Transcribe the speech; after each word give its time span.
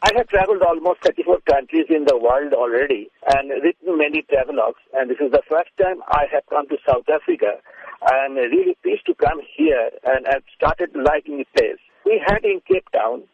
I 0.00 0.12
have 0.14 0.28
traveled 0.28 0.62
almost 0.62 1.02
34 1.02 1.40
countries 1.50 1.86
in 1.90 2.04
the 2.04 2.16
world 2.16 2.52
already 2.54 3.10
and 3.34 3.50
written 3.50 3.98
many 3.98 4.22
travelogues 4.30 4.78
and 4.94 5.10
this 5.10 5.18
is 5.18 5.32
the 5.32 5.42
first 5.48 5.70
time 5.74 6.06
I 6.06 6.26
have 6.30 6.46
come 6.48 6.68
to 6.68 6.78
South 6.86 7.08
Africa. 7.10 7.58
I 8.06 8.26
am 8.26 8.34
really 8.34 8.78
pleased 8.80 9.06
to 9.06 9.14
come 9.14 9.40
here 9.56 9.90
and 10.04 10.24
I've 10.28 10.46
started 10.54 10.94
liking 10.94 11.38
the 11.38 11.46
place. 11.50 11.82
We 12.06 12.22
had 12.24 12.44
in 12.44 12.62
Cape 12.70 12.86
Town 12.94 13.24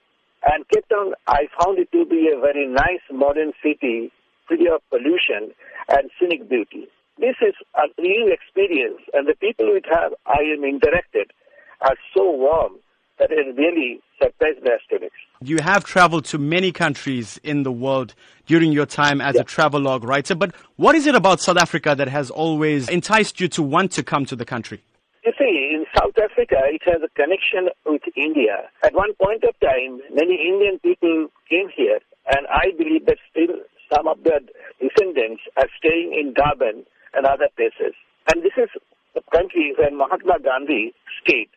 and 0.48 0.66
Cape 0.72 0.88
Town 0.88 1.12
I 1.28 1.52
found 1.60 1.78
it 1.78 1.92
to 1.92 2.06
be 2.06 2.32
a 2.32 2.40
very 2.40 2.66
nice 2.66 3.04
modern 3.12 3.52
city 3.62 4.10
free 4.48 4.66
of 4.72 4.80
pollution 4.88 5.52
and 5.92 6.08
scenic 6.18 6.48
beauty. 6.48 6.88
This 7.20 7.36
is 7.44 7.54
a 7.76 7.92
new 8.00 8.32
experience 8.32 9.04
and 9.12 9.28
the 9.28 9.36
people 9.36 9.68
with 9.68 9.84
whom 9.84 10.16
I 10.24 10.40
am 10.48 10.64
interacted 10.64 11.28
are 11.82 11.96
so 12.16 12.24
warm 12.24 12.80
that 13.18 13.30
it 13.30 13.52
really 13.54 14.00
surprised 14.16 14.62
me 14.62 14.70
yesterday. 14.72 15.12
You 15.46 15.58
have 15.60 15.84
traveled 15.84 16.24
to 16.32 16.38
many 16.38 16.72
countries 16.72 17.38
in 17.44 17.64
the 17.64 17.70
world 17.70 18.14
during 18.46 18.72
your 18.72 18.86
time 18.86 19.20
as 19.20 19.34
Yeah. 19.34 19.42
a 19.42 19.44
travelogue 19.44 20.02
writer, 20.02 20.34
but 20.34 20.54
what 20.76 20.94
is 20.94 21.06
it 21.06 21.14
about 21.14 21.38
South 21.38 21.58
Africa 21.58 21.94
that 21.94 22.08
has 22.08 22.30
always 22.30 22.88
enticed 22.88 23.40
you 23.40 23.48
to 23.48 23.62
want 23.62 23.92
to 23.92 24.02
come 24.02 24.24
to 24.24 24.36
the 24.36 24.46
country? 24.46 24.80
You 25.22 25.32
see, 25.38 25.70
in 25.74 25.84
South 25.98 26.16
Africa, 26.16 26.56
it 26.64 26.80
has 26.84 27.02
a 27.02 27.08
connection 27.10 27.68
with 27.84 28.00
India. 28.16 28.70
At 28.82 28.94
one 28.94 29.12
point 29.20 29.44
of 29.44 29.52
time, 29.60 30.00
many 30.10 30.34
Indian 30.48 30.78
people 30.78 31.28
came 31.50 31.68
here, 31.68 31.98
and 32.34 32.46
I 32.48 32.70
believe 32.78 33.04
that 33.04 33.18
still 33.30 33.54
some 33.94 34.08
of 34.08 34.24
their 34.24 34.40
descendants 34.80 35.42
are 35.58 35.68
staying 35.76 36.14
in 36.14 36.32
Durban 36.32 36.86
and 37.12 37.26
other 37.26 37.48
places. 37.54 37.92
And 38.32 38.42
this 38.42 38.56
is 38.56 38.70
the 39.14 39.20
country 39.30 39.74
where 39.76 39.90
Mahatma 39.90 40.38
Gandhi 40.40 40.94
stayed. 41.22 41.50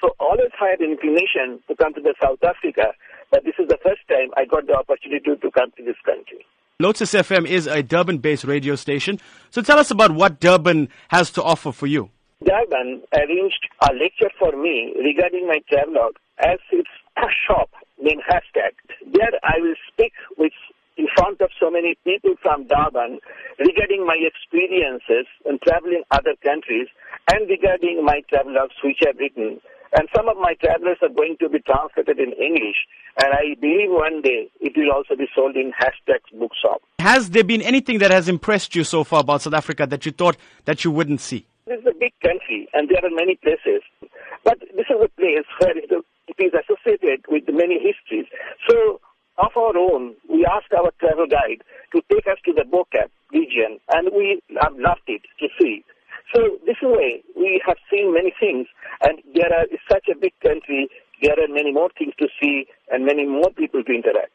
So 0.00 0.10
always 0.20 0.52
had 0.58 0.80
an 0.80 0.90
inclination 0.92 1.60
to 1.68 1.76
come 1.76 1.94
to 1.94 2.00
the 2.00 2.14
South 2.20 2.42
Africa, 2.44 2.92
but 3.34 3.42
this 3.42 3.54
is 3.58 3.66
the 3.66 3.78
first 3.82 4.06
time 4.08 4.30
I 4.36 4.44
got 4.44 4.68
the 4.68 4.74
opportunity 4.74 5.34
to, 5.34 5.50
come 5.50 5.72
to 5.76 5.82
this 5.82 5.96
country. 6.06 6.46
Lotus 6.78 7.14
FM 7.14 7.48
is 7.48 7.66
a 7.66 7.82
Durban 7.82 8.18
based 8.18 8.44
radio 8.44 8.76
station, 8.76 9.18
so 9.50 9.60
tell 9.60 9.76
us 9.76 9.90
about 9.90 10.12
what 10.12 10.38
Durban 10.38 10.88
has 11.08 11.32
to 11.32 11.42
offer 11.42 11.72
for 11.72 11.88
you. 11.88 12.10
Durban 12.44 13.02
arranged 13.12 13.66
a 13.82 13.92
lecture 13.92 14.30
for 14.38 14.52
me 14.52 14.94
regarding 15.02 15.48
my 15.48 15.58
travelogue 15.68 16.14
as 16.38 16.60
its 16.70 16.88
a 17.16 17.26
shop 17.46 17.70
named 18.00 18.22
Hashtag. 18.30 18.70
There 19.12 19.34
I 19.42 19.58
will 19.58 19.74
speak 19.92 20.12
with 20.38 20.52
in 20.96 21.08
front 21.16 21.40
of 21.40 21.50
so 21.58 21.72
many 21.72 21.96
people 22.04 22.34
from 22.40 22.68
Durban 22.68 23.18
regarding 23.58 24.06
my 24.06 24.14
experiences 24.14 25.26
in 25.44 25.58
traveling 25.66 26.04
other 26.12 26.36
countries 26.44 26.86
and 27.32 27.50
regarding 27.50 28.04
my 28.04 28.22
travelogues 28.32 28.78
which 28.84 29.02
I've 29.04 29.18
written. 29.18 29.60
And 29.94 30.08
some 30.14 30.28
of 30.28 30.36
my 30.36 30.54
travelers 30.54 30.98
are 31.02 31.08
going 31.08 31.36
to 31.40 31.48
be 31.48 31.60
translated 31.60 32.18
in 32.18 32.32
English. 32.32 32.76
And 33.22 33.32
I 33.32 33.54
believe 33.60 33.90
one 33.90 34.22
day 34.22 34.50
it 34.60 34.72
will 34.76 34.90
also 34.90 35.14
be 35.14 35.26
sold 35.34 35.54
in 35.56 35.72
Hashtag's 35.72 36.30
bookshop. 36.36 36.82
Has 36.98 37.30
there 37.30 37.44
been 37.44 37.62
anything 37.62 37.98
that 38.00 38.10
has 38.10 38.28
impressed 38.28 38.74
you 38.74 38.82
so 38.82 39.04
far 39.04 39.20
about 39.20 39.42
South 39.42 39.54
Africa 39.54 39.86
that 39.86 40.04
you 40.04 40.10
thought 40.10 40.36
that 40.64 40.84
you 40.84 40.90
wouldn't 40.90 41.20
see? 41.20 41.46
This 41.66 41.78
is 41.78 41.86
a 41.86 41.94
big 41.98 42.12
country, 42.22 42.68
and 42.74 42.88
there 42.88 43.04
are 43.04 43.14
many 43.14 43.36
places. 43.36 43.82
But 44.42 44.58
this 44.60 44.86
is 44.90 45.00
a 45.02 45.08
place 45.08 45.46
where 45.60 45.76
it 45.78 45.90
is 46.38 46.52
associated 46.52 47.24
with 47.28 47.44
many 47.48 47.78
histories. 47.78 48.26
So, 48.68 49.00
of 49.38 49.50
our 49.56 49.76
own, 49.76 50.14
we 50.28 50.44
asked 50.44 50.72
our 50.76 50.92
travel 51.00 51.26
guide 51.26 51.62
to 51.94 52.02
take 52.10 52.26
us 52.26 52.38
to 52.44 52.52
the 52.52 52.64
Bo-Kaap 52.64 53.10
region, 53.32 53.78
and 53.90 54.10
we 54.14 54.42
have 54.60 54.74
loved 54.76 55.06
it 55.06 55.22
to 55.40 55.48
see. 55.58 55.84
So, 56.32 56.58
this 56.66 56.76
way, 56.82 57.22
we 57.36 57.60
have 57.66 57.76
seen 57.90 58.14
many 58.14 58.32
things, 58.38 58.66
and 59.02 59.18
there 59.34 59.52
are 59.52 59.66
such 59.90 60.06
a 60.08 60.18
big 60.18 60.32
country. 60.40 60.88
There 61.22 61.34
are 61.34 61.48
many 61.48 61.72
more 61.72 61.90
things 61.98 62.14
to 62.18 62.28
see, 62.40 62.66
and 62.90 63.04
many 63.04 63.26
more 63.26 63.50
people 63.50 63.82
to 63.84 63.92
interact. 63.92 64.32